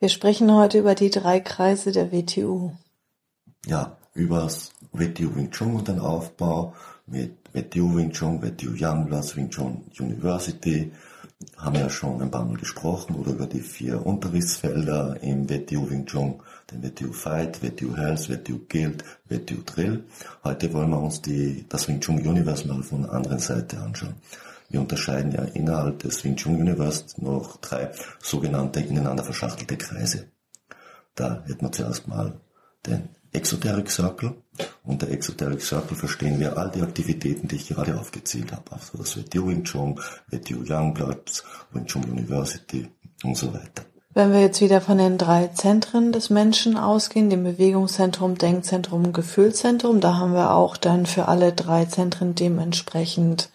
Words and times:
Wir 0.00 0.10
sprechen 0.10 0.54
heute 0.54 0.78
über 0.78 0.94
die 0.94 1.10
drei 1.10 1.40
Kreise 1.40 1.90
der 1.90 2.12
WTU. 2.12 2.70
Ja, 3.66 3.96
übers 4.14 4.70
WTU 4.92 5.34
Wing 5.34 5.50
Chun 5.50 5.74
und 5.74 5.88
den 5.88 5.98
Aufbau 5.98 6.72
mit 7.06 7.32
WTU 7.52 7.96
Wing 7.96 8.12
Chun, 8.12 8.40
WTU 8.40 8.76
Youngblood 8.78 9.36
Wing 9.36 9.50
Chun 9.50 9.82
University. 9.98 10.92
Haben 11.56 11.74
wir 11.74 11.82
ja 11.82 11.90
schon 11.90 12.22
ein 12.22 12.30
paar 12.30 12.44
Mal 12.44 12.56
gesprochen 12.56 13.16
oder 13.16 13.32
über 13.32 13.46
die 13.46 13.60
vier 13.60 14.06
Unterrichtsfelder 14.06 15.20
im 15.20 15.50
WTU 15.50 15.90
Wing 15.90 16.06
Chun, 16.06 16.40
den 16.70 16.80
WTU 16.80 17.12
Fight, 17.12 17.60
WTU 17.60 17.96
Health, 17.96 18.30
WTU 18.30 18.60
Guild, 18.68 19.02
WTU 19.28 19.62
Drill. 19.66 20.04
Heute 20.44 20.72
wollen 20.74 20.90
wir 20.90 21.00
uns 21.00 21.22
die, 21.22 21.64
das 21.68 21.88
Wing 21.88 22.00
Chun 22.00 22.24
Universe 22.24 22.68
mal 22.68 22.84
von 22.84 23.02
der 23.02 23.12
anderen 23.12 23.40
Seite 23.40 23.80
anschauen. 23.80 24.14
Wir 24.68 24.80
unterscheiden 24.80 25.32
ja 25.32 25.44
innerhalb 25.44 26.00
des 26.00 26.24
Wing 26.24 26.36
Chun 26.36 26.56
Universe 26.56 27.04
noch 27.16 27.56
drei 27.56 27.90
sogenannte 28.20 28.80
ineinander 28.80 29.24
verschachtelte 29.24 29.76
Kreise. 29.76 30.28
Da 31.14 31.42
hätten 31.46 31.62
wir 31.62 31.72
zuerst 31.72 32.06
mal 32.06 32.40
den 32.86 33.08
Exoteric 33.32 33.90
Circle. 33.90 34.34
Unter 34.84 35.08
Exoteric 35.08 35.62
Circle 35.62 35.96
verstehen 35.96 36.38
wir 36.40 36.56
all 36.56 36.70
die 36.70 36.82
Aktivitäten, 36.82 37.48
die 37.48 37.56
ich 37.56 37.68
gerade 37.68 37.98
aufgezählt 37.98 38.52
habe. 38.52 38.72
Also 38.72 38.98
das 38.98 39.16
WTU 39.16 39.48
Wing 39.48 39.64
Chun, 39.64 40.00
WTU 40.30 40.64
Youngbloods, 40.66 41.44
Wing 41.72 41.86
Chun 41.86 42.04
University 42.04 42.88
und 43.24 43.36
so 43.36 43.52
weiter. 43.52 43.84
Wenn 44.14 44.32
wir 44.32 44.40
jetzt 44.40 44.60
wieder 44.60 44.80
von 44.80 44.98
den 44.98 45.18
drei 45.18 45.48
Zentren 45.48 46.12
des 46.12 46.30
Menschen 46.30 46.76
ausgehen, 46.76 47.30
dem 47.30 47.44
Bewegungszentrum, 47.44 48.36
Denkzentrum, 48.36 49.12
Gefühlzentrum, 49.12 50.00
da 50.00 50.16
haben 50.16 50.32
wir 50.32 50.54
auch 50.54 50.76
dann 50.76 51.06
für 51.06 51.28
alle 51.28 51.52
drei 51.52 51.84
Zentren 51.84 52.34
dementsprechend 52.34 53.50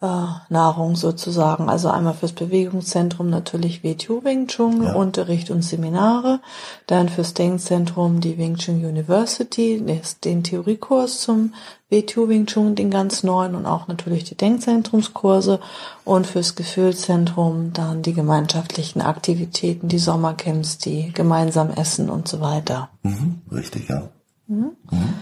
Nahrung 0.00 0.94
sozusagen. 0.94 1.68
Also 1.68 1.88
einmal 1.90 2.14
fürs 2.14 2.32
Bewegungszentrum 2.32 3.30
natürlich 3.30 3.82
WTU 3.82 4.22
Wing 4.22 4.46
Chun, 4.46 4.84
ja. 4.84 4.94
Unterricht 4.94 5.50
und 5.50 5.62
Seminare. 5.62 6.40
Dann 6.86 7.08
fürs 7.08 7.34
Denkzentrum 7.34 8.20
die 8.20 8.38
Wing 8.38 8.56
Chun 8.56 8.84
University, 8.84 9.82
den 10.24 10.44
Theoriekurs 10.44 11.20
zum 11.20 11.52
WTU 11.90 12.28
Wing 12.28 12.46
Chun, 12.46 12.76
den 12.76 12.90
ganz 12.90 13.24
neuen 13.24 13.56
und 13.56 13.66
auch 13.66 13.88
natürlich 13.88 14.22
die 14.24 14.36
Denkzentrumskurse. 14.36 15.58
Und 16.04 16.28
fürs 16.28 16.54
Gefühlzentrum 16.54 17.72
dann 17.72 18.02
die 18.02 18.14
gemeinschaftlichen 18.14 19.00
Aktivitäten, 19.00 19.88
die 19.88 19.98
Sommercamps, 19.98 20.78
die 20.78 21.12
gemeinsam 21.12 21.70
essen 21.70 22.08
und 22.08 22.28
so 22.28 22.40
weiter. 22.40 22.90
Mhm, 23.02 23.42
richtig, 23.50 23.88
ja. 23.88 24.08
Mhm. 24.46 24.76
Mhm. 24.90 25.14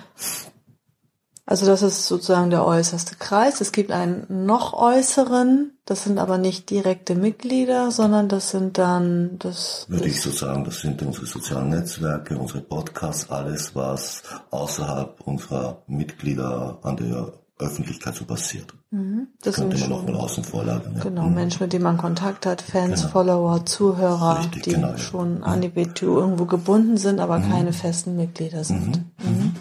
Also 1.49 1.65
das 1.65 1.83
ist 1.83 2.09
sozusagen 2.09 2.51
der 2.51 2.67
äußerste 2.67 3.15
Kreis. 3.15 3.61
Es 3.61 3.71
gibt 3.71 3.93
einen 3.93 4.27
noch 4.47 4.73
äußeren, 4.73 5.71
das 5.85 6.03
sind 6.03 6.19
aber 6.19 6.39
nicht 6.39 6.71
direkte 6.71 7.15
Mitglieder, 7.15 7.93
sondern 7.93 8.29
das 8.29 8.51
sind 8.51 8.79
dann 8.79 9.39
das. 9.39 9.87
Würde 9.89 10.09
ich 10.09 10.21
so 10.21 10.31
sagen, 10.31 10.65
das 10.65 10.81
sind 10.81 11.01
unsere 11.03 11.27
sozialen 11.27 11.71
Netzwerke, 11.71 12.37
unsere 12.37 12.63
Podcasts, 12.63 13.31
alles, 13.31 13.77
was 13.77 14.25
außerhalb 14.51 15.21
unserer 15.21 15.83
Mitglieder 15.87 16.81
an 16.83 16.97
der 16.97 17.33
Öffentlichkeit 17.59 18.17
so 18.17 18.25
passiert. 18.25 18.75
Mhm. 18.91 19.29
Das 19.41 19.55
könnte 19.55 19.79
man 19.79 19.89
noch 19.89 20.05
mal 20.05 20.17
außen 20.17 20.43
vor. 20.43 20.65
Ja. 20.65 20.81
Genau, 21.01 21.23
mhm. 21.23 21.35
Menschen, 21.35 21.63
mit 21.63 21.73
denen 21.73 21.85
man 21.85 21.97
Kontakt 21.97 22.45
hat, 22.45 22.61
Fans, 22.61 23.03
genau. 23.03 23.13
Follower, 23.13 23.65
Zuhörer, 23.65 24.41
Richtig, 24.41 24.65
die 24.65 24.71
genau, 24.73 24.97
schon 24.97 25.39
ja. 25.39 25.45
an 25.45 25.61
die 25.61 25.69
BTU 25.69 26.19
irgendwo 26.19 26.45
gebunden 26.45 26.97
sind, 26.97 27.21
aber 27.21 27.39
mhm. 27.39 27.51
keine 27.51 27.73
festen 27.73 28.17
Mitglieder 28.17 28.65
sind. 28.65 29.05
Mhm. 29.23 29.55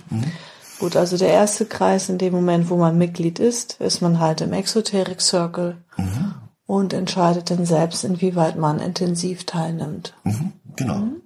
Gut, 0.80 0.96
also 0.96 1.18
der 1.18 1.30
erste 1.30 1.66
Kreis 1.66 2.10
in 2.10 2.18
dem 2.18 2.34
Moment, 2.34 2.70
wo 2.70 2.76
man 2.76 2.98
Mitglied 2.98 3.40
ist, 3.40 3.80
ist 3.80 4.02
man 4.02 4.20
halt 4.20 4.42
im 4.42 4.52
Exoteric 4.52 5.22
Circle 5.22 5.78
mhm. 5.98 6.36
und 6.66 6.94
entscheidet 6.94 7.50
dann 7.50 7.66
selbst, 7.66 8.04
inwieweit 8.04 8.58
man 8.58 8.80
intensiv 8.80 9.46
teilnimmt. 9.46 10.14
Mhm, 10.24 10.54
genau. 10.76 10.98
Mhm. 10.98 11.22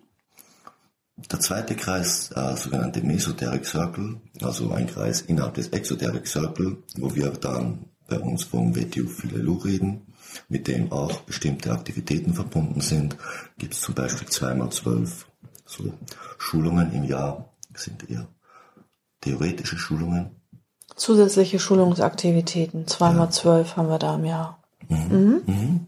Der 1.31 1.39
zweite 1.39 1.75
Kreis, 1.75 2.31
äh, 2.31 2.55
sogenannte 2.55 3.01
Mesoteric 3.01 3.65
Circle, 3.65 4.21
also 4.41 4.71
ein 4.71 4.87
Kreis 4.87 5.21
innerhalb 5.21 5.55
des 5.55 5.69
Exoteric 5.69 6.27
Circle, 6.27 6.77
wo 6.97 7.13
wir 7.13 7.31
dann 7.31 7.85
bei 8.07 8.19
uns 8.19 8.43
vom 8.43 8.75
WTU 8.75 9.07
Philelu 9.07 9.55
reden, 9.57 10.13
mit 10.47 10.67
dem 10.67 10.91
auch 10.91 11.21
bestimmte 11.21 11.71
Aktivitäten 11.71 12.33
verbunden 12.33 12.81
sind, 12.81 13.17
gibt 13.57 13.73
es 13.73 13.81
zum 13.81 13.95
Beispiel 13.95 14.27
zweimal 14.29 14.69
zwölf 14.69 15.27
so 15.65 15.93
Schulungen 16.37 16.93
im 16.93 17.03
Jahr, 17.03 17.53
sind 17.75 18.09
eher 18.09 18.27
theoretische 19.21 19.77
Schulungen. 19.77 20.31
Zusätzliche 20.95 21.59
Schulungsaktivitäten, 21.59 22.87
zweimal 22.87 23.27
ja. 23.27 23.31
zwölf 23.31 23.77
haben 23.77 23.89
wir 23.89 23.99
da 23.99 24.15
im 24.15 24.25
Jahr. 24.25 24.59
Mhm. 24.87 24.97
Mhm. 24.97 25.41
Mhm. 25.45 25.85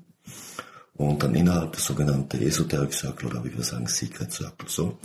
Und 0.95 1.23
dann 1.23 1.33
innerhalb 1.33 1.73
des 1.73 1.83
sogenannten 1.83 2.41
Esoteric 2.41 2.93
Circle 2.93 3.29
oder 3.29 3.43
wie 3.43 3.55
wir 3.55 3.63
sagen 3.63 3.87
Secret 3.87 4.31
Circle. 4.31 4.69
So. 4.69 4.97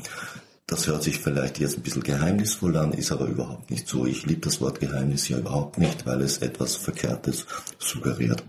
Das 0.67 0.87
hört 0.89 1.03
sich 1.05 1.19
vielleicht 1.21 1.61
jetzt 1.61 1.77
ein 1.77 1.83
bisschen 1.83 2.03
geheimnisvoll 2.03 2.77
an, 2.77 2.93
ist 2.93 3.13
aber 3.13 3.27
überhaupt 3.27 3.71
nicht 3.71 3.87
so. 3.87 4.05
Ich 4.05 4.27
liebe 4.27 4.41
das 4.41 4.61
Wort 4.61 4.81
Geheimnis 4.81 5.29
ja 5.29 5.39
überhaupt 5.39 5.79
nicht, 5.79 6.05
weil 6.07 6.21
es 6.23 6.39
etwas 6.39 6.75
Verkehrtes 6.75 7.47
suggeriert. 7.79 8.43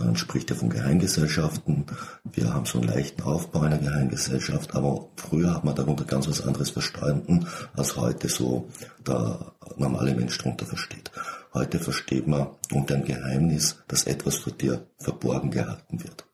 Man 0.00 0.16
spricht 0.16 0.48
ja 0.48 0.56
von 0.56 0.70
Geheimgesellschaften. 0.70 1.84
Wir 2.32 2.54
haben 2.54 2.64
so 2.64 2.78
einen 2.78 2.88
leichten 2.88 3.22
Aufbau 3.22 3.60
einer 3.60 3.76
Geheimgesellschaft, 3.76 4.74
aber 4.74 5.08
früher 5.16 5.54
hat 5.54 5.64
man 5.64 5.74
darunter 5.74 6.04
ganz 6.04 6.26
was 6.26 6.40
anderes 6.40 6.70
verstanden, 6.70 7.46
als 7.76 7.96
heute 7.96 8.28
so 8.28 8.66
der 9.06 9.52
normale 9.76 10.14
Mensch 10.14 10.38
darunter 10.38 10.64
versteht. 10.64 11.10
Heute 11.52 11.78
versteht 11.78 12.26
man 12.26 12.48
unter 12.72 12.94
einem 12.94 13.04
Geheimnis, 13.04 13.76
dass 13.88 14.04
etwas 14.04 14.36
vor 14.36 14.54
dir 14.54 14.86
verborgen 14.98 15.50
gehalten 15.50 16.02
wird. 16.02 16.24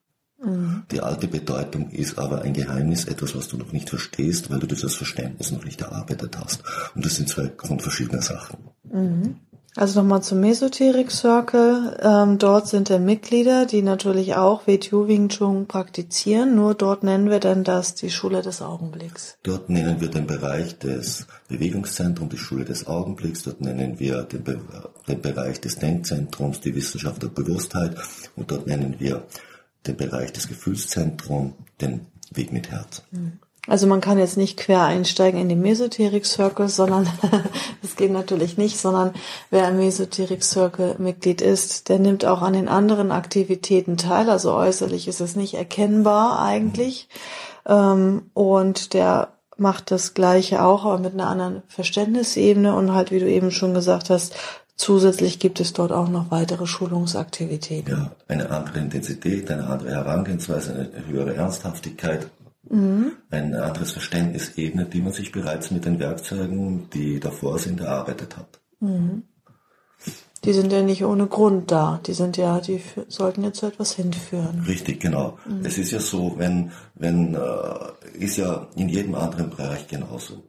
Mhm. 0.44 0.84
Die 0.92 1.00
alte 1.00 1.26
Bedeutung 1.26 1.90
ist 1.90 2.18
aber 2.18 2.42
ein 2.42 2.52
Geheimnis, 2.52 3.06
etwas, 3.06 3.34
was 3.34 3.48
du 3.48 3.56
noch 3.56 3.72
nicht 3.72 3.90
verstehst, 3.90 4.48
weil 4.50 4.60
du 4.60 4.66
dieses 4.66 4.94
Verständnis 4.94 5.50
noch 5.50 5.64
nicht 5.64 5.80
erarbeitet 5.80 6.38
hast. 6.38 6.62
Und 6.94 7.04
das 7.04 7.16
sind 7.16 7.28
zwei 7.28 7.48
grundverschiedene 7.48 8.22
Sachen. 8.22 8.58
Mhm. 8.84 9.36
Also 9.76 10.00
nochmal 10.00 10.22
zum 10.22 10.40
Mesoteric 10.40 11.10
Circle. 11.10 11.98
Ähm, 12.02 12.38
dort 12.38 12.66
sind 12.66 12.88
ja 12.88 12.98
Mitglieder, 12.98 13.66
die 13.66 13.82
natürlich 13.82 14.34
auch 14.34 14.66
WTU 14.66 15.06
Wing 15.06 15.28
Chun 15.28 15.66
praktizieren. 15.66 16.54
Nur 16.54 16.74
dort 16.74 17.02
nennen 17.02 17.28
wir 17.28 17.40
dann 17.40 17.62
das 17.62 17.94
die 17.94 18.10
Schule 18.10 18.40
des 18.40 18.62
Augenblicks. 18.62 19.36
Dort 19.42 19.68
nennen 19.68 20.00
wir 20.00 20.08
den 20.08 20.26
Bereich 20.26 20.78
des 20.78 21.26
Bewegungszentrums 21.48 22.30
die 22.30 22.38
Schule 22.38 22.64
des 22.64 22.86
Augenblicks. 22.86 23.42
Dort 23.42 23.60
nennen 23.60 24.00
wir 24.00 24.22
den, 24.22 24.44
Be 24.44 24.58
den 25.06 25.20
Bereich 25.20 25.60
des 25.60 25.76
Denkzentrums 25.76 26.60
die 26.60 26.74
Wissenschaft 26.74 27.22
der 27.22 27.28
Bewusstheit. 27.28 27.96
Und 28.34 28.50
dort 28.50 28.66
nennen 28.66 28.96
wir 28.98 29.26
den 29.86 29.96
Bereich 29.96 30.32
des 30.32 30.48
Gefühlszentrums 30.48 31.52
den 31.82 32.06
Weg 32.32 32.50
mit 32.50 32.70
Herz. 32.70 33.02
Mhm. 33.10 33.40
Also 33.66 33.86
man 33.86 34.00
kann 34.00 34.18
jetzt 34.18 34.36
nicht 34.36 34.58
quer 34.58 34.82
einsteigen 34.82 35.40
in 35.40 35.48
den 35.48 35.60
Mesoteric 35.60 36.24
Circle, 36.24 36.68
sondern 36.68 37.08
das 37.82 37.96
geht 37.96 38.12
natürlich 38.12 38.56
nicht, 38.58 38.78
sondern 38.78 39.12
wer 39.50 39.68
im 39.68 39.78
Mesoteric 39.78 40.44
Circle 40.44 40.96
Mitglied 40.98 41.40
ist, 41.40 41.88
der 41.88 41.98
nimmt 41.98 42.24
auch 42.24 42.42
an 42.42 42.52
den 42.52 42.68
anderen 42.68 43.10
Aktivitäten 43.10 43.96
teil. 43.96 44.30
Also 44.30 44.54
äußerlich 44.54 45.08
ist 45.08 45.20
es 45.20 45.36
nicht 45.36 45.54
erkennbar 45.54 46.40
eigentlich. 46.40 47.08
Ähm, 47.66 48.30
und 48.34 48.94
der 48.94 49.28
macht 49.56 49.90
das 49.90 50.14
Gleiche 50.14 50.62
auch, 50.62 50.84
aber 50.84 50.98
mit 50.98 51.14
einer 51.14 51.28
anderen 51.28 51.62
Verständnisebene 51.66 52.74
und 52.74 52.92
halt, 52.92 53.10
wie 53.10 53.20
du 53.20 53.28
eben 53.28 53.50
schon 53.50 53.74
gesagt 53.74 54.10
hast, 54.10 54.34
Zusätzlich 54.78 55.38
gibt 55.38 55.58
es 55.58 55.72
dort 55.72 55.90
auch 55.90 56.10
noch 56.10 56.30
weitere 56.30 56.66
Schulungsaktivitäten. 56.66 57.90
Ja, 57.90 58.10
eine 58.28 58.50
andere 58.50 58.78
Intensität, 58.80 59.50
eine 59.50 59.66
andere 59.66 59.90
Herangehensweise, 59.90 60.90
eine 60.92 61.06
höhere 61.06 61.34
Ernsthaftigkeit 61.34 62.26
mhm. 62.68 63.12
ein 63.30 63.54
anderes 63.54 63.92
Verständnis 63.92 64.56
ebnet, 64.56 64.92
die 64.94 65.00
man 65.00 65.12
sich 65.12 65.32
bereits 65.32 65.70
mit 65.70 65.84
den 65.84 65.98
Werkzeugen, 65.98 66.88
die 66.90 67.20
davor 67.20 67.58
sind, 67.58 67.80
erarbeitet 67.80 68.36
hat. 68.36 68.60
Mhm. 68.80 69.22
Die 70.44 70.52
sind 70.52 70.70
ja 70.72 70.82
nicht 70.82 71.04
ohne 71.04 71.26
Grund 71.26 71.72
da. 71.72 72.00
Die 72.06 72.12
sind 72.12 72.36
ja, 72.36 72.60
die 72.60 72.80
sollten 73.08 73.42
jetzt 73.42 73.58
zu 73.58 73.66
etwas 73.66 73.92
hinführen. 73.92 74.64
Richtig, 74.66 75.00
genau. 75.00 75.38
Mhm. 75.44 75.64
Es 75.64 75.76
ist 75.76 75.90
ja 75.90 75.98
so, 75.98 76.34
wenn, 76.36 76.70
wenn, 76.94 77.34
äh, 77.34 78.18
ist 78.18 78.36
ja 78.36 78.68
in 78.76 78.88
jedem 78.88 79.14
anderen 79.16 79.50
Bereich 79.50 79.88
genauso. 79.88 80.44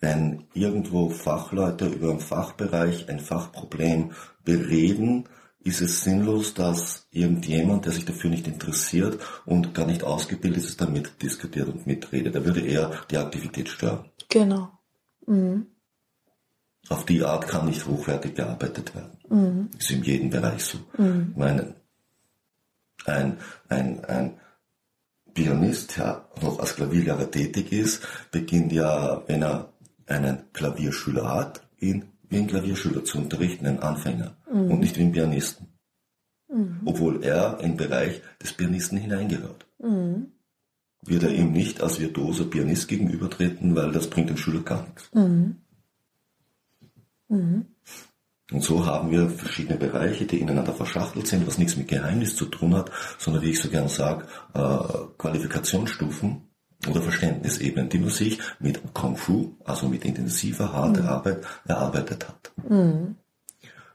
Wenn 0.00 0.44
irgendwo 0.54 1.10
Fachleute 1.10 1.86
über 1.86 2.10
einen 2.10 2.20
Fachbereich, 2.20 3.08
ein 3.08 3.20
Fachproblem 3.20 4.12
bereden, 4.44 5.28
ist 5.64 5.80
es 5.80 6.02
sinnlos, 6.02 6.54
dass 6.54 7.06
irgendjemand, 7.10 7.84
der 7.84 7.92
sich 7.92 8.04
dafür 8.04 8.30
nicht 8.30 8.46
interessiert 8.46 9.20
und 9.44 9.74
gar 9.74 9.86
nicht 9.86 10.02
ausgebildet 10.02 10.64
ist, 10.64 10.80
damit 10.80 11.22
diskutiert 11.22 11.68
und 11.68 11.86
mitredet. 11.86 12.34
Da 12.34 12.44
würde 12.44 12.60
eher 12.60 12.90
die 13.10 13.18
Aktivität 13.18 13.68
stören. 13.68 14.04
Genau. 14.28 14.70
Mhm. 15.26 15.66
Auf 16.88 17.06
die 17.06 17.24
Art 17.24 17.46
kann 17.46 17.66
nicht 17.66 17.86
hochwertig 17.86 18.34
gearbeitet 18.34 18.94
werden. 18.94 19.18
Mhm. 19.28 19.70
Ist 19.78 19.90
in 19.90 20.02
jedem 20.02 20.30
Bereich 20.30 20.64
so. 20.64 20.78
Mhm. 20.98 21.28
Ich 21.30 21.36
meine, 21.36 21.74
ein, 23.04 23.38
ein, 23.68 24.04
ein 24.04 24.40
Pianist, 25.32 25.96
der 25.96 26.28
noch 26.40 26.58
als 26.58 26.74
Klavierlehrer 26.74 27.30
tätig 27.30 27.72
ist, 27.72 28.02
beginnt 28.30 28.72
ja, 28.72 29.22
wenn 29.26 29.42
er 29.42 29.72
einen 30.06 30.52
Klavierschüler 30.52 31.32
hat, 31.32 31.62
ihn 31.78 32.12
wie 32.32 32.38
ein 32.38 32.46
Klavierschüler 32.46 33.04
zu 33.04 33.18
unterrichten, 33.18 33.66
einen 33.66 33.80
Anfänger, 33.80 34.36
und 34.46 34.80
nicht 34.80 34.96
wie 34.96 35.02
einen 35.02 35.12
Pianisten. 35.12 35.68
Obwohl 36.84 37.22
er 37.22 37.60
im 37.60 37.76
Bereich 37.76 38.20
des 38.42 38.52
Pianisten 38.54 38.98
hineingehört. 38.98 39.66
Mhm. 39.78 40.32
Wird 41.02 41.22
er 41.24 41.34
ihm 41.34 41.52
nicht 41.52 41.82
als 41.82 42.00
virtuoser 42.00 42.44
Pianist 42.44 42.88
gegenübertreten, 42.88 43.74
weil 43.74 43.92
das 43.92 44.08
bringt 44.08 44.30
dem 44.30 44.36
Schüler 44.36 44.60
gar 44.60 44.86
nichts. 44.86 45.10
Mhm. 45.12 45.56
Mhm. 47.28 47.66
Und 48.52 48.62
so 48.62 48.84
haben 48.84 49.10
wir 49.10 49.30
verschiedene 49.30 49.78
Bereiche, 49.78 50.26
die 50.26 50.38
ineinander 50.38 50.74
verschachtelt 50.74 51.26
sind, 51.26 51.46
was 51.46 51.58
nichts 51.58 51.76
mit 51.76 51.88
Geheimnis 51.88 52.36
zu 52.36 52.46
tun 52.46 52.74
hat, 52.74 52.90
sondern 53.18 53.42
wie 53.42 53.50
ich 53.50 53.60
so 53.60 53.70
gern 53.70 53.88
sage, 53.88 54.26
äh, 54.52 54.78
Qualifikationsstufen 55.16 56.51
oder 56.88 57.02
Verständnisebenen, 57.02 57.88
die 57.88 57.98
man 57.98 58.10
sich 58.10 58.38
mit 58.58 58.80
Kung 58.94 59.16
Fu, 59.16 59.56
also 59.64 59.88
mit 59.88 60.04
intensiver, 60.04 60.72
harter 60.72 61.08
Arbeit, 61.08 61.44
erarbeitet 61.66 62.28
hat. 62.28 62.52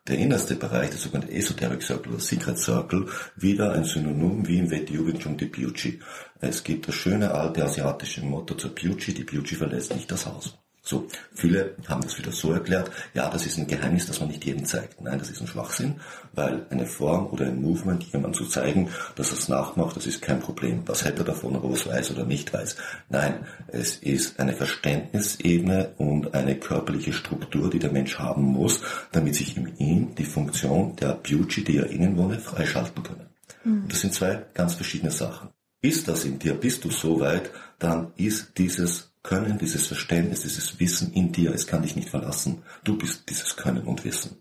Der 0.08 0.18
innerste 0.18 0.56
Bereich, 0.56 0.90
der 0.92 1.00
sogenannte 1.00 1.34
Esoteric 1.34 1.84
Circle 1.84 2.14
oder 2.14 2.22
Secret 2.22 2.58
Circle, 2.58 3.08
wieder 3.36 3.74
ein 3.74 3.84
Synonym 3.84 4.48
wie 4.48 4.60
im 4.60 4.72
Wet 4.72 4.92
Wing 4.92 5.20
Chun 5.20 5.36
die 5.36 5.48
Piuchi. 5.48 6.00
Es 6.40 6.64
gibt 6.64 6.88
das 6.88 6.96
schöne 6.96 7.32
alte 7.32 7.66
asiatische 7.66 8.22
Motto 8.24 8.56
zur 8.56 8.74
Piuchi, 8.74 9.14
die 9.14 9.26
Piuchi 9.26 9.56
verlässt 9.56 9.94
nicht 9.94 10.10
das 10.10 10.26
Haus. 10.26 10.58
So, 10.88 11.06
viele 11.34 11.76
haben 11.90 12.02
das 12.02 12.18
wieder 12.18 12.32
so 12.32 12.54
erklärt, 12.54 12.90
ja, 13.14 13.30
das 13.30 13.46
ist 13.46 13.58
ein 13.58 13.68
Geheimnis, 13.68 14.08
das 14.08 14.22
man 14.22 14.30
nicht 14.30 14.46
jedem 14.46 14.64
zeigt. 14.64 15.02
Nein, 15.02 15.20
das 15.20 15.30
ist 15.30 15.42
ein 15.42 15.48
Schwachsinn, 15.48 15.96
weil 16.34 16.66
eine 16.70 16.86
Form 16.86 17.28
oder 17.28 17.46
ein 17.46 17.62
Movement 17.62 18.06
jemand 18.14 18.38
zu 18.38 18.46
zeigen, 18.46 18.90
dass 19.16 19.32
er 19.32 19.38
es 19.38 19.50
nachmacht, 19.50 19.98
das 19.98 20.08
ist 20.08 20.22
kein 20.22 20.40
Problem. 20.40 20.84
Was 20.86 21.04
hätte 21.04 21.24
er 21.24 21.26
davon, 21.26 21.58
ob 21.58 21.66
er 21.66 21.72
es 21.72 21.86
weiß 21.86 22.12
oder 22.12 22.24
nicht 22.24 22.54
weiß? 22.54 22.78
Nein, 23.10 23.46
es 23.68 23.98
ist 23.98 24.40
eine 24.40 24.54
Verständnisebene 24.54 25.94
und 25.98 26.34
eine 26.34 26.56
körperliche 26.56 27.12
Struktur, 27.12 27.70
die 27.70 27.80
der 27.80 27.92
Mensch 27.92 28.18
haben 28.18 28.44
muss, 28.44 28.80
damit 29.12 29.36
sich 29.36 29.58
in 29.58 29.76
ihm 29.80 30.16
die 30.16 30.24
Funktion 30.24 30.96
der 30.96 31.16
Beauty, 31.16 31.66
die 31.66 31.80
er 31.80 31.90
innen 31.90 32.16
wohne, 32.16 32.40
freischalten 32.40 33.04
können. 33.04 33.28
Und 33.66 33.92
das 33.92 34.00
sind 34.00 34.14
zwei 34.14 34.46
ganz 34.54 34.76
verschiedene 34.76 35.12
Sachen. 35.12 35.50
Ist 35.82 36.08
das 36.08 36.24
in 36.24 36.40
dir, 36.40 36.54
bist 36.54 36.86
du 36.86 36.92
so 36.92 37.20
weit, 37.20 37.52
dann 37.78 38.14
ist 38.16 38.58
dieses 38.58 39.12
Können, 39.28 39.58
dieses 39.58 39.88
Verständnis, 39.88 40.42
dieses 40.44 40.80
Wissen 40.80 41.12
in 41.12 41.34
dir, 41.34 41.54
es 41.54 41.68
kann 41.68 41.82
dich 41.82 41.98
nicht 41.98 42.10
verlassen. 42.10 42.64
Du 42.86 42.98
bist 42.98 43.30
dieses 43.30 43.58
Können 43.58 43.84
und 43.84 44.06
Wissen. 44.06 44.38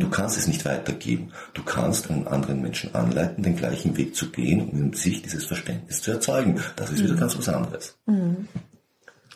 Du 0.00 0.08
kannst 0.08 0.38
es 0.38 0.46
nicht 0.46 0.64
weitergeben. 0.64 1.32
Du 1.52 1.62
kannst 1.62 2.10
einen 2.10 2.26
anderen 2.26 2.62
Menschen 2.62 2.94
anleiten, 2.94 3.42
den 3.42 3.56
gleichen 3.56 3.96
Weg 3.96 4.14
zu 4.14 4.30
gehen, 4.30 4.68
um 4.70 4.78
in 4.78 4.92
sich 4.94 5.20
dieses 5.20 5.44
Verständnis 5.44 6.00
zu 6.00 6.12
erzeugen. 6.12 6.60
Das 6.76 6.90
ist 6.90 7.02
wieder 7.02 7.14
ganz 7.14 7.36
was 7.36 7.48
anderes. 7.48 7.98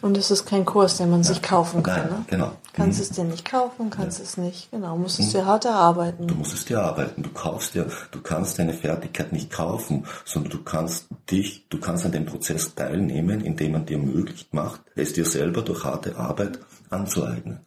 Und 0.03 0.17
es 0.19 0.31
ist 0.31 0.45
kein 0.45 0.65
Kurs, 0.65 0.99
den 0.99 1.11
man 1.11 1.25
sich 1.25 1.41
kaufen 1.41 1.83
kann. 1.83 2.03
Nein, 2.03 2.11
ne? 2.11 2.25
genau. 2.29 2.53
Kannst 2.75 3.01
es 3.01 3.11
dir 3.11 3.25
nicht 3.25 3.47
kaufen, 3.47 3.89
kannst 3.89 4.21
es 4.21 4.37
nicht, 4.37 4.71
genau, 4.71 4.99
musst 4.99 5.19
es 5.19 5.33
dir 5.33 5.47
hart 5.47 5.65
erarbeiten. 5.65 6.27
Du 6.27 6.35
musst 6.35 6.53
es 6.53 6.67
dir 6.67 6.83
arbeiten. 6.83 7.23
Du 7.23 7.31
kaufst 7.31 7.75
dir, 7.75 7.87
du 8.11 8.21
kannst 8.21 8.59
deine 8.59 8.75
Fertigkeit 8.75 9.33
nicht 9.33 9.51
kaufen, 9.51 10.05
sondern 10.27 10.51
du 10.51 10.63
kannst 10.63 11.07
dich, 11.31 11.67
du 11.71 11.81
kannst 11.81 12.05
an 12.05 12.13
dem 12.13 12.27
Prozess 12.27 12.75
teilnehmen, 12.75 13.41
indem 13.41 13.73
man 13.73 13.87
dir 13.87 13.97
möglich 13.97 14.49
macht, 14.53 14.83
es 14.95 15.15
dir 15.15 15.25
selber 15.25 15.63
durch 15.63 15.85
harte 15.85 16.17
Arbeit 16.17 16.59
anzueignen. 16.91 17.61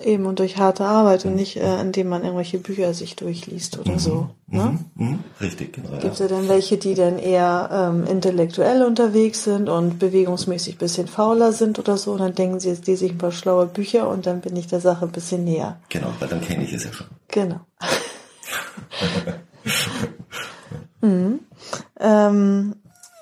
Eben 0.00 0.26
und 0.26 0.38
durch 0.38 0.56
harte 0.56 0.84
Arbeit 0.84 1.24
und 1.24 1.34
nicht, 1.34 1.56
äh, 1.56 1.80
indem 1.80 2.08
man 2.08 2.22
irgendwelche 2.22 2.58
Bücher 2.58 2.94
sich 2.94 3.16
durchliest 3.16 3.78
oder 3.78 3.98
so. 3.98 4.30
Ne? 4.46 4.78
Mhm, 4.94 5.18
richtig, 5.40 5.72
genau. 5.72 5.90
Ja. 5.90 5.98
Gibt 5.98 6.14
es 6.14 6.18
ja 6.20 6.28
dann 6.28 6.48
welche, 6.48 6.76
die 6.76 6.94
dann 6.94 7.18
eher 7.18 7.68
ähm, 7.72 8.06
intellektuell 8.06 8.82
unterwegs 8.82 9.42
sind 9.42 9.68
und 9.68 9.98
bewegungsmäßig 9.98 10.76
ein 10.76 10.78
bisschen 10.78 11.08
fauler 11.08 11.52
sind 11.52 11.78
oder 11.78 11.96
so. 11.96 12.12
Und 12.12 12.20
dann 12.20 12.34
denken 12.34 12.60
sie, 12.60 12.68
jetzt 12.68 12.86
lese 12.86 13.06
ich 13.06 13.12
ein 13.12 13.18
paar 13.18 13.32
schlaue 13.32 13.66
Bücher 13.66 14.08
und 14.08 14.26
dann 14.26 14.40
bin 14.40 14.54
ich 14.54 14.68
der 14.68 14.80
Sache 14.80 15.06
ein 15.06 15.12
bisschen 15.12 15.44
näher. 15.44 15.80
Genau, 15.88 16.12
weil 16.20 16.28
dann 16.28 16.40
kenne 16.40 16.62
ich 16.62 16.72
es 16.72 16.84
ja 16.84 16.92
schon. 16.92 17.08
Genau. 17.28 17.60
mhm. 21.00 21.40
ähm, 21.98 22.74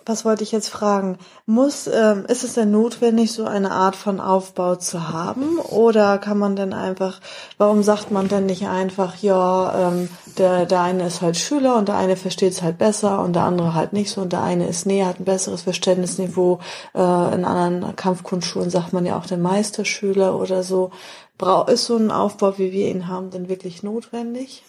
was 0.06 0.24
wollte 0.24 0.42
ich 0.42 0.52
jetzt 0.52 0.68
fragen? 0.68 1.18
Muss, 1.46 1.86
ähm, 1.86 2.26
ist 2.26 2.44
es 2.44 2.54
denn 2.54 2.70
notwendig, 2.70 3.32
so 3.32 3.44
eine 3.44 3.70
Art 3.70 3.96
von 3.96 4.20
Aufbau 4.20 4.76
zu 4.76 5.08
haben? 5.08 5.58
Oder 5.58 6.18
kann 6.18 6.38
man 6.38 6.56
denn 6.56 6.72
einfach, 6.72 7.20
warum 7.58 7.82
sagt 7.82 8.10
man 8.10 8.28
denn 8.28 8.46
nicht 8.46 8.66
einfach, 8.66 9.16
ja, 9.22 9.88
ähm, 9.88 10.08
der, 10.38 10.66
der 10.66 10.82
eine 10.82 11.06
ist 11.06 11.22
halt 11.22 11.36
Schüler 11.36 11.76
und 11.76 11.88
der 11.88 11.96
eine 11.96 12.16
versteht 12.16 12.52
es 12.52 12.62
halt 12.62 12.78
besser 12.78 13.22
und 13.22 13.34
der 13.34 13.44
andere 13.44 13.74
halt 13.74 13.92
nicht 13.92 14.10
so 14.10 14.20
und 14.20 14.32
der 14.32 14.42
eine 14.42 14.66
ist 14.66 14.86
näher, 14.86 15.06
hat 15.06 15.20
ein 15.20 15.24
besseres 15.24 15.62
Verständnisniveau. 15.62 16.60
Äh, 16.94 16.98
in 16.98 17.44
anderen 17.44 17.96
Kampfkunstschulen 17.96 18.70
sagt 18.70 18.92
man 18.92 19.06
ja 19.06 19.18
auch 19.18 19.26
der 19.26 19.38
Meisterschüler 19.38 20.38
oder 20.38 20.62
so. 20.62 20.90
Brau 21.38 21.64
ist 21.64 21.86
so 21.86 21.96
ein 21.96 22.10
Aufbau, 22.10 22.58
wie 22.58 22.72
wir 22.72 22.88
ihn 22.88 23.08
haben, 23.08 23.30
denn 23.30 23.48
wirklich 23.48 23.82
notwendig? 23.82 24.62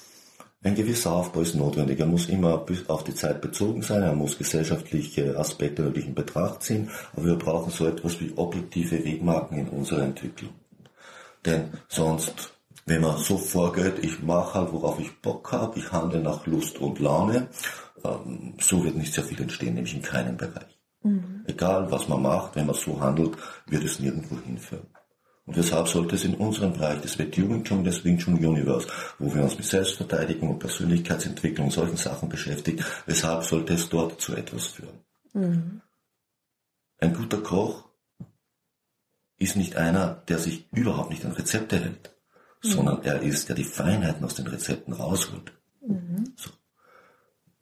Ein 0.65 0.73
gewisser 0.73 1.13
Aufbau 1.13 1.41
ist 1.41 1.53
notwendig. 1.53 1.99
Er 1.99 2.07
muss 2.07 2.27
immer 2.27 2.65
auf 2.87 3.03
die 3.03 3.13
Zeit 3.13 3.39
bezogen 3.39 3.83
sein. 3.83 4.01
Er 4.01 4.15
muss 4.15 4.35
gesellschaftliche 4.35 5.37
Aspekte 5.37 5.83
natürlich 5.83 6.07
in 6.07 6.15
Betracht 6.15 6.63
ziehen. 6.63 6.89
Aber 7.13 7.25
wir 7.27 7.35
brauchen 7.35 7.71
so 7.71 7.85
etwas 7.85 8.19
wie 8.19 8.33
objektive 8.35 9.05
Wegmarken 9.05 9.59
in 9.59 9.69
unserer 9.69 10.01
Entwicklung. 10.01 10.55
Denn 11.45 11.69
sonst, 11.87 12.57
wenn 12.87 13.01
man 13.01 13.19
so 13.19 13.37
vorgeht, 13.37 13.99
ich 14.01 14.23
mache 14.23 14.55
halt, 14.55 14.73
worauf 14.73 14.99
ich 14.99 15.21
Bock 15.21 15.51
habe, 15.51 15.77
ich 15.77 15.91
handle 15.91 16.21
nach 16.21 16.47
Lust 16.47 16.79
und 16.79 16.99
Laune, 16.99 17.47
ähm, 18.03 18.55
so 18.59 18.83
wird 18.83 18.95
nicht 18.95 19.13
sehr 19.13 19.23
viel 19.23 19.39
entstehen, 19.39 19.75
nämlich 19.75 19.93
in 19.93 20.01
keinem 20.01 20.35
Bereich. 20.35 20.79
Egal, 21.45 21.91
was 21.91 22.07
man 22.07 22.23
macht, 22.23 22.55
wenn 22.55 22.65
man 22.65 22.73
so 22.73 22.99
handelt, 22.99 23.37
wird 23.67 23.83
es 23.83 23.99
nirgendwo 23.99 24.39
hinführen. 24.43 24.87
Und 25.45 25.55
deshalb 25.57 25.87
sollte 25.87 26.15
es 26.15 26.23
in 26.23 26.33
unserem 26.35 26.73
Bereich 26.73 27.01
des 27.01 27.19
Wet 27.19 27.37
Wing 27.37 27.63
Chun, 27.63 27.83
des 27.83 28.03
Wing 28.03 28.17
Chun 28.17 28.43
Universe, 28.43 28.87
wo 29.19 29.33
wir 29.33 29.43
uns 29.43 29.55
mit 29.57 29.65
Selbstverteidigung 29.65 30.49
und 30.49 30.59
Persönlichkeitsentwicklung 30.59 31.67
und 31.67 31.71
solchen 31.71 31.97
Sachen 31.97 32.29
beschäftigen, 32.29 32.83
weshalb 33.05 33.43
sollte 33.43 33.73
es 33.73 33.87
dort 33.89 34.19
zu 34.19 34.35
etwas 34.35 34.67
führen? 34.67 35.01
Ein 36.99 37.13
guter 37.13 37.41
Koch 37.41 37.89
ist 39.37 39.55
nicht 39.55 39.75
einer, 39.75 40.23
der 40.27 40.39
sich 40.39 40.67
überhaupt 40.71 41.11
nicht 41.11 41.25
an 41.25 41.33
Rezepte 41.33 41.79
hält, 41.79 42.15
sondern 42.61 43.03
er 43.03 43.21
ist, 43.21 43.47
der 43.49 43.55
die 43.55 43.65
Feinheiten 43.65 44.25
aus 44.25 44.35
den 44.35 44.47
Rezepten 44.47 44.93
rausholt. 44.93 45.51
So. 46.35 46.49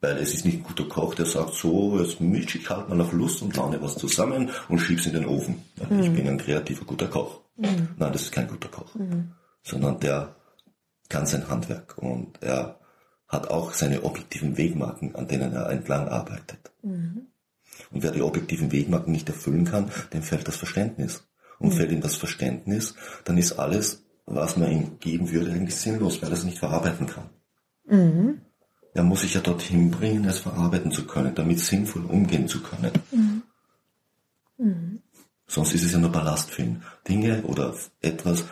Weil 0.04 0.18
es 0.18 0.34
ist 0.34 0.44
nicht 0.44 0.58
ein 0.58 0.64
guter 0.64 0.86
Koch, 0.86 1.14
der 1.14 1.24
sagt, 1.24 1.54
so, 1.54 1.98
jetzt 1.98 2.20
mische 2.20 2.58
ich 2.58 2.68
halt 2.68 2.90
mal 2.90 3.00
auf 3.00 3.14
Lust 3.14 3.40
und 3.40 3.56
Laune 3.56 3.80
was 3.80 3.96
zusammen 3.96 4.50
und 4.68 4.78
schieb's 4.78 5.06
in 5.06 5.14
den 5.14 5.24
Ofen. 5.24 5.62
Weil 5.76 6.00
Ich 6.04 6.12
bin 6.12 6.28
ein 6.28 6.36
kreativer, 6.36 6.84
guter 6.84 7.08
Koch. 7.08 7.40
Nein, 7.96 8.12
das 8.12 8.22
ist 8.24 8.32
kein 8.32 8.46
guter 8.46 8.68
Koch. 8.68 8.94
Sondern 9.62 9.98
der 10.00 10.36
kann 11.08 11.24
sein 11.24 11.48
Handwerk 11.48 11.96
und 11.96 12.42
er 12.42 12.80
hat 13.28 13.48
auch 13.48 13.72
seine 13.72 14.02
objektiven 14.04 14.58
Wegmarken, 14.58 15.14
an 15.14 15.26
denen 15.26 15.54
er 15.54 15.70
entlang 15.70 16.06
arbeitet. 16.06 16.70
Und 17.90 18.02
wer 18.02 18.10
die 18.10 18.20
objektiven 18.20 18.70
Wegmarken 18.72 19.10
nicht 19.10 19.30
erfüllen 19.30 19.64
kann, 19.64 19.90
dem 20.12 20.22
fällt 20.22 20.46
das 20.46 20.56
Verständnis. 20.56 21.26
Und 21.58 21.72
fällt 21.72 21.92
ihm 21.92 22.02
das 22.02 22.16
Verständnis, 22.16 22.94
dann 23.24 23.38
ist 23.38 23.52
alles, 23.52 24.04
was 24.26 24.58
man 24.58 24.70
ihm 24.70 24.98
geben 25.00 25.30
würde, 25.30 25.50
eigentlich 25.50 25.76
sinnlos, 25.76 26.20
weil 26.20 26.28
er 26.28 26.36
es 26.36 26.44
nicht 26.44 26.58
verarbeiten 26.58 27.06
kann. 27.06 27.30
Er 28.94 29.02
muss 29.02 29.22
sich 29.22 29.34
ja 29.34 29.40
dorthin 29.40 29.90
bringen, 29.90 30.24
es 30.24 30.38
verarbeiten 30.38 30.92
zu 30.92 31.04
können, 31.04 31.34
damit 31.34 31.58
sinnvoll 31.58 32.04
umgehen 32.06 32.46
zu 32.48 32.62
können. 32.62 32.92
Sonst 35.46 35.74
ist 35.74 35.84
es 35.84 35.92
ja 35.92 35.98
nur 35.98 36.12
Ballast 36.12 36.50
für 36.50 36.62
ihn. 36.62 36.82
Dinge 37.08 37.42
oder 37.42 37.74
etwas, 38.00 38.44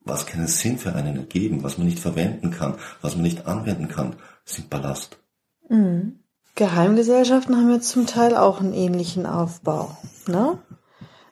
was 0.00 0.26
keinen 0.26 0.46
Sinn 0.48 0.78
für 0.78 0.94
einen 0.94 1.16
ergeben, 1.16 1.62
was 1.62 1.76
man 1.76 1.86
nicht 1.86 1.98
verwenden 2.00 2.50
kann, 2.50 2.74
was 3.02 3.14
man 3.14 3.22
nicht 3.22 3.46
anwenden 3.46 3.88
kann, 3.88 4.16
sind 4.44 4.70
Ballast. 4.70 5.18
Geheimgesellschaften 6.54 7.56
haben 7.56 7.70
jetzt 7.70 7.90
zum 7.90 8.06
Teil 8.06 8.36
auch 8.36 8.60
einen 8.60 8.72
ähnlichen 8.72 9.26
Aufbau. 9.26 9.96
Ne? 10.26 10.58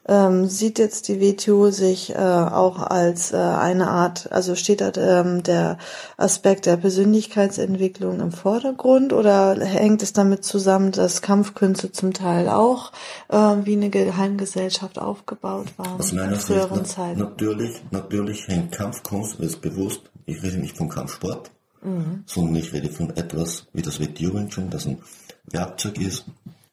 Ähm, 0.08 0.46
sieht 0.46 0.78
jetzt 0.78 1.08
die 1.08 1.20
WTO 1.20 1.70
sich 1.70 2.14
äh, 2.14 2.16
auch 2.16 2.78
als 2.78 3.32
äh, 3.32 3.36
eine 3.36 3.88
Art, 3.88 4.32
also 4.32 4.54
steht 4.54 4.80
da 4.80 4.90
ähm, 4.96 5.42
der 5.42 5.76
Aspekt 6.16 6.64
der 6.64 6.78
Persönlichkeitsentwicklung 6.78 8.20
im 8.20 8.32
Vordergrund 8.32 9.12
oder 9.12 9.54
hängt 9.60 10.02
es 10.02 10.14
damit 10.14 10.44
zusammen, 10.44 10.92
dass 10.92 11.20
Kampfkünste 11.20 11.92
zum 11.92 12.14
Teil 12.14 12.48
auch 12.48 12.92
äh, 13.28 13.36
wie 13.36 13.74
eine 13.74 13.90
Geheimgesellschaft 13.90 14.98
aufgebaut 14.98 15.66
waren 15.76 16.00
Aus 16.00 16.12
in 16.12 16.18
meiner 16.18 16.36
Sicht, 16.36 16.46
früheren 16.46 16.78
na, 16.78 16.84
Zeiten? 16.84 17.20
natürlich, 17.20 17.82
natürlich 17.90 18.48
hängt 18.48 18.72
Kampfkunst, 18.72 19.38
das 19.38 19.46
ist 19.48 19.60
bewusst, 19.60 20.10
ich 20.24 20.42
rede 20.42 20.56
nicht 20.56 20.78
vom 20.78 20.88
Kampfsport, 20.88 21.50
mhm. 21.82 22.24
sondern 22.24 22.56
ich 22.56 22.72
rede 22.72 22.88
von 22.88 23.14
etwas 23.14 23.66
wie 23.74 23.82
das 23.82 23.98
Chun, 23.98 24.70
das 24.70 24.86
ein 24.86 25.02
Werkzeug 25.50 25.98
ist 26.00 26.24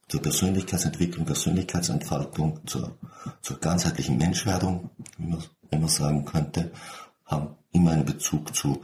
zur 0.07 0.21
Persönlichkeitsentwicklung, 0.21 1.25
Persönlichkeitsentfaltung, 1.25 2.65
zur, 2.67 2.97
zur 3.41 3.59
ganzheitlichen 3.59 4.17
Menschwerdung, 4.17 4.91
wie 5.17 5.27
man, 5.27 5.43
wenn 5.69 5.79
man 5.81 5.89
sagen 5.89 6.25
könnte, 6.25 6.71
haben 7.25 7.55
immer 7.71 7.91
einen 7.91 8.05
Bezug 8.05 8.55
zu 8.55 8.81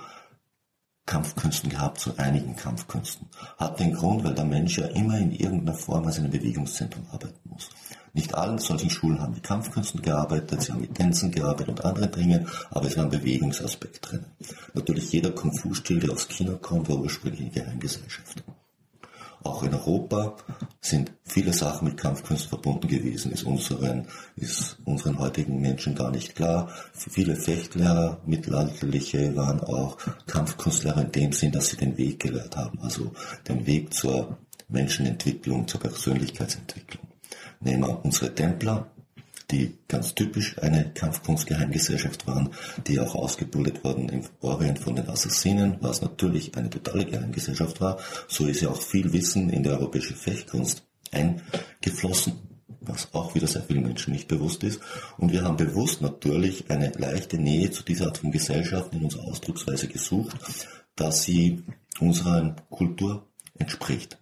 Kampfkünsten 1.05 1.69
gehabt, 1.69 1.99
zu 1.99 2.17
einigen 2.17 2.55
Kampfkünsten. 2.55 3.27
Hat 3.57 3.79
den 3.79 3.93
Grund, 3.93 4.23
weil 4.23 4.33
der 4.33 4.45
Mensch 4.45 4.77
ja 4.77 4.85
immer 4.87 5.17
in 5.17 5.31
irgendeiner 5.31 5.77
Form 5.77 6.05
als 6.05 6.19
einem 6.19 6.31
Bewegungszentrum 6.31 7.05
arbeiten 7.11 7.49
muss. 7.49 7.69
Nicht 8.13 8.35
allen 8.35 8.57
solchen 8.57 8.89
Schulen 8.89 9.21
haben 9.21 9.33
mit 9.33 9.43
Kampfkünsten 9.43 10.01
gearbeitet, 10.01 10.61
sie 10.61 10.71
haben 10.71 10.81
mit 10.81 10.95
Tänzen 10.95 11.31
gearbeitet 11.31 11.69
und 11.69 11.85
anderen 11.85 12.11
Dingen, 12.11 12.47
aber 12.69 12.87
es 12.87 12.97
war 12.97 13.05
ein 13.05 13.09
Bewegungsaspekt 13.09 14.11
drin. 14.11 14.25
Natürlich 14.73 15.11
jeder 15.11 15.31
Kung-Fu-Stil, 15.31 15.99
der 15.99 16.11
aus 16.11 16.27
China 16.27 16.53
kommt, 16.61 16.89
war 16.89 16.97
ursprünglich 16.97 17.41
eine 17.41 17.51
Geheimgesellschaft. 17.51 18.43
Auch 19.43 19.63
in 19.63 19.73
Europa 19.73 20.35
sind 20.81 21.11
viele 21.23 21.53
Sachen 21.53 21.87
mit 21.87 21.97
Kampfkünsten 21.97 22.49
verbunden 22.49 22.87
gewesen, 22.87 23.31
ist 23.31 23.43
unseren, 23.43 24.07
ist 24.35 24.77
unseren 24.85 25.17
heutigen 25.17 25.59
Menschen 25.59 25.95
gar 25.95 26.11
nicht 26.11 26.35
klar. 26.35 26.69
Viele 26.93 27.35
Fechtlehrer, 27.35 28.19
mittelalterliche, 28.25 29.35
waren 29.35 29.59
auch 29.61 29.97
Kampfkunstlehrer 30.27 31.01
in 31.01 31.11
dem 31.11 31.31
Sinn, 31.31 31.51
dass 31.51 31.69
sie 31.69 31.77
den 31.77 31.97
Weg 31.97 32.19
gelehrt 32.19 32.55
haben, 32.55 32.79
also 32.81 33.11
den 33.47 33.65
Weg 33.65 33.93
zur 33.93 34.37
Menschenentwicklung, 34.67 35.67
zur 35.67 35.81
Persönlichkeitsentwicklung. 35.81 37.07
Nehmen 37.59 37.83
wir 37.83 38.03
unsere 38.03 38.33
Templer, 38.33 38.90
die 39.51 39.77
ganz 39.87 40.15
typisch 40.15 40.57
eine 40.59 40.91
Kampfkunstgeheimgesellschaft 40.93 42.27
waren, 42.27 42.49
die 42.87 42.99
auch 42.99 43.15
ausgebildet 43.15 43.83
wurden 43.83 44.09
im 44.09 44.23
Orient 44.41 44.79
von 44.79 44.95
den 44.95 45.09
Assassinen, 45.09 45.77
was 45.81 46.01
natürlich 46.01 46.55
eine 46.55 46.69
totale 46.69 47.05
Geheimgesellschaft 47.05 47.81
war. 47.81 47.99
So 48.27 48.47
ist 48.47 48.61
ja 48.61 48.69
auch 48.69 48.81
viel 48.81 49.11
Wissen 49.13 49.49
in 49.49 49.63
die 49.63 49.69
europäische 49.69 50.15
Fechtkunst 50.15 50.83
eingeflossen, 51.11 52.33
was 52.79 53.13
auch 53.13 53.35
wieder 53.35 53.47
sehr 53.47 53.63
vielen 53.63 53.83
Menschen 53.83 54.13
nicht 54.13 54.27
bewusst 54.27 54.63
ist. 54.63 54.79
Und 55.17 55.31
wir 55.31 55.43
haben 55.43 55.57
bewusst 55.57 56.01
natürlich 56.01 56.69
eine 56.69 56.91
leichte 56.97 57.37
Nähe 57.37 57.71
zu 57.71 57.83
dieser 57.83 58.07
Art 58.07 58.17
von 58.17 58.31
Gesellschaften 58.31 58.97
in 58.97 59.03
unserer 59.03 59.25
Ausdrucksweise 59.25 59.87
gesucht, 59.87 60.35
dass 60.95 61.23
sie 61.23 61.63
unserer 61.99 62.55
Kultur 62.69 63.27
entspricht. 63.57 64.17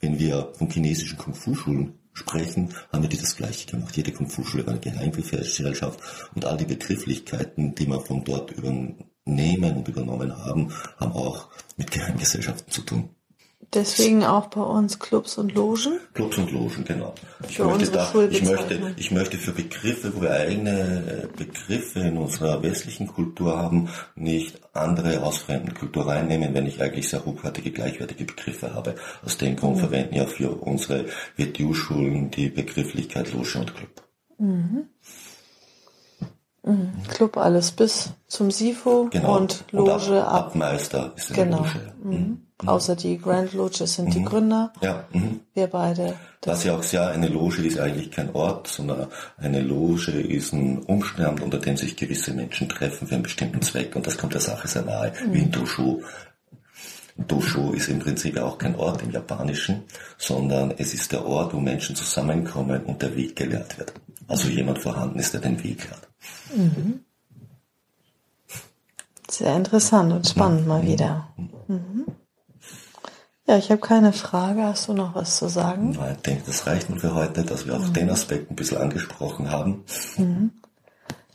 Wenn 0.00 0.18
wir 0.18 0.52
von 0.54 0.68
chinesischen 0.68 1.16
Kung-Fu-Schulen 1.16 1.94
sprechen, 2.16 2.74
haben 2.92 3.02
wir 3.02 3.08
die 3.08 3.18
das 3.18 3.36
Gleiche 3.36 3.66
gemacht. 3.66 3.96
Jede 3.96 4.12
Kung-Fu-Schule 4.12 4.66
war 4.66 4.72
eine 4.72 4.80
Geheimgesellschaft 4.80 6.00
und 6.34 6.44
all 6.44 6.56
die 6.56 6.64
Begrifflichkeiten, 6.64 7.74
die 7.74 7.86
wir 7.86 8.00
von 8.00 8.24
dort 8.24 8.50
übernehmen 8.52 9.76
und 9.76 9.88
übernommen 9.88 10.36
haben, 10.36 10.72
haben 10.96 11.12
auch 11.12 11.48
mit 11.76 11.90
Geheimgesellschaften 11.90 12.72
zu 12.72 12.82
tun. 12.82 13.10
Deswegen 13.74 14.24
auch 14.24 14.46
bei 14.46 14.60
uns 14.60 14.98
Clubs 14.98 15.38
und 15.38 15.54
Logen? 15.54 15.98
Clubs 16.14 16.38
und 16.38 16.52
Logen, 16.52 16.84
genau. 16.84 17.14
Ich, 17.48 17.58
möchte, 17.58 17.90
da, 17.90 18.10
ich, 18.30 18.42
möchte, 18.42 18.94
ich 18.96 19.10
möchte 19.10 19.38
für 19.38 19.52
Begriffe, 19.52 20.14
wo 20.14 20.22
wir 20.22 20.30
eigene 20.30 20.70
äh, 21.24 21.26
Begriffe 21.36 22.00
in 22.00 22.16
unserer 22.16 22.62
westlichen 22.62 23.08
Kultur 23.08 23.58
haben, 23.58 23.88
nicht 24.14 24.60
andere 24.72 25.22
aus 25.22 25.38
fremden 25.38 25.74
Kultur 25.74 26.06
reinnehmen, 26.06 26.54
wenn 26.54 26.66
ich 26.66 26.80
eigentlich 26.80 27.08
sehr 27.08 27.24
hochwertige, 27.24 27.72
gleichwertige 27.72 28.24
Begriffe 28.24 28.72
habe. 28.72 28.94
Aus 29.24 29.36
dem 29.36 29.56
Grund 29.56 29.76
mhm. 29.76 29.80
verwenden 29.80 30.14
ja 30.14 30.26
für 30.26 30.50
unsere 30.50 31.06
WTU-Schulen 31.36 32.30
die 32.30 32.48
Begrifflichkeit 32.48 33.32
Loge 33.32 33.58
und 33.58 33.74
Club. 33.74 34.02
Mhm. 34.38 34.88
Mhm. 36.62 36.92
Club 37.08 37.36
alles 37.36 37.72
bis 37.72 38.10
zum 38.26 38.50
SIFO 38.50 39.08
genau. 39.10 39.38
und 39.38 39.64
Loge 39.72 40.12
und 40.12 40.18
ab, 40.18 40.46
ab 40.46 40.54
Meister 40.54 41.12
ist 41.16 41.32
eine 41.32 41.44
genau. 41.44 41.58
Loge. 41.58 41.94
Mhm. 42.02 42.45
Mhm. 42.62 42.68
Außer 42.68 42.96
die 42.96 43.18
Grand 43.18 43.52
Loges 43.52 43.94
sind 43.94 44.14
die 44.14 44.20
mhm. 44.20 44.24
Gründer. 44.24 44.72
Ja. 44.80 45.04
Mhm. 45.12 45.40
Wir 45.54 45.66
beide. 45.66 46.14
Was 46.44 46.64
ja 46.64 46.76
auch 46.76 46.82
sehr, 46.82 47.08
eine 47.08 47.28
Loge 47.28 47.62
ist 47.62 47.78
eigentlich 47.78 48.10
kein 48.10 48.32
Ort, 48.34 48.68
sondern 48.68 49.08
eine 49.36 49.60
Loge 49.60 50.12
ist 50.12 50.52
ein 50.52 50.78
Umstand, 50.84 51.40
unter 51.42 51.58
dem 51.58 51.76
sich 51.76 51.96
gewisse 51.96 52.32
Menschen 52.32 52.68
treffen 52.68 53.08
für 53.08 53.14
einen 53.14 53.24
bestimmten 53.24 53.62
Zweck 53.62 53.96
und 53.96 54.06
das 54.06 54.16
kommt 54.16 54.34
der 54.34 54.40
Sache 54.40 54.68
sehr 54.68 54.82
nahe, 54.82 55.12
wie 55.30 55.40
ein 55.40 55.50
Dosho. 55.50 56.02
Dosho 57.16 57.72
ist 57.72 57.88
im 57.88 57.98
Prinzip 57.98 58.38
auch 58.38 58.58
kein 58.58 58.76
Ort 58.76 59.02
im 59.02 59.10
Japanischen, 59.10 59.84
sondern 60.18 60.72
es 60.76 60.92
ist 60.92 61.12
der 61.12 61.24
Ort, 61.24 61.54
wo 61.54 61.58
Menschen 61.58 61.96
zusammenkommen 61.96 62.84
und 62.84 63.02
der 63.02 63.16
Weg 63.16 63.36
gelehrt 63.36 63.78
wird. 63.78 63.92
Also 64.28 64.48
jemand 64.48 64.80
vorhanden 64.80 65.18
ist, 65.18 65.32
der 65.32 65.40
den 65.40 65.62
Weg 65.64 65.84
lehrt. 65.84 66.08
Mhm. 66.54 67.00
Sehr 69.30 69.56
interessant 69.56 70.12
und 70.12 70.26
spannend 70.26 70.66
mal 70.66 70.86
wieder. 70.86 71.28
Mhm. 71.66 72.06
Ja, 73.46 73.56
ich 73.56 73.70
habe 73.70 73.80
keine 73.80 74.12
Frage. 74.12 74.64
Hast 74.64 74.88
du 74.88 74.92
noch 74.92 75.14
was 75.14 75.36
zu 75.36 75.48
sagen? 75.48 75.92
Nein, 75.92 76.16
ich 76.16 76.22
denke, 76.22 76.42
das 76.46 76.66
reicht 76.66 76.90
nur 76.90 76.98
für 76.98 77.14
heute, 77.14 77.44
dass 77.44 77.66
wir 77.66 77.76
auch 77.76 77.86
mhm. 77.86 77.92
den 77.92 78.10
Aspekt 78.10 78.50
ein 78.50 78.56
bisschen 78.56 78.78
angesprochen 78.78 79.50
haben. 79.50 79.84
Mhm. 80.16 80.50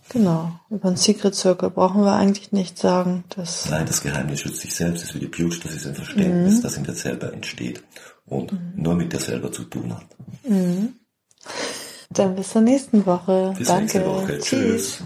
Genau. 0.09 0.51
Über 0.69 0.89
den 0.89 0.97
Secret 0.97 1.35
Circle 1.35 1.69
brauchen 1.69 2.03
wir 2.03 2.13
eigentlich 2.13 2.51
nicht 2.51 2.77
sagen. 2.77 3.23
Dass 3.29 3.69
Nein, 3.69 3.85
das 3.85 4.01
Geheimnis 4.01 4.41
schützt 4.41 4.59
sich 4.59 4.75
selbst, 4.75 5.03
ist 5.03 5.15
wie 5.15 5.19
die 5.19 5.27
Beauty, 5.27 5.59
das 5.63 5.73
ist 5.73 5.87
ein 5.87 5.95
Verständnis, 5.95 6.57
mhm. 6.57 6.61
das 6.63 6.75
in 6.75 6.83
dir 6.83 6.93
selber 6.93 7.31
entsteht 7.31 7.81
und 8.25 8.51
mhm. 8.51 8.73
nur 8.75 8.95
mit 8.95 9.13
dir 9.13 9.19
selber 9.19 9.51
zu 9.53 9.63
tun 9.63 9.95
hat. 9.95 10.05
Mhm. 10.43 10.95
Dann 12.09 12.35
bis 12.35 12.49
zur 12.49 12.61
nächsten 12.61 13.05
Woche. 13.05 13.53
Bis 13.57 13.69
Danke. 13.69 13.83
nächste 13.83 14.05
Woche. 14.05 14.39
Tschüss. 14.39 14.97
Tschüss. 14.97 15.03